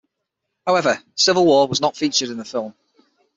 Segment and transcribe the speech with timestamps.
[0.65, 2.73] However, "Civil War" was not featured in the film.